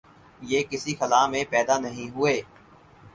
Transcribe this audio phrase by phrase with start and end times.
[0.41, 2.41] یہ کسی خلا میں پیدا نہیں ہوئے۔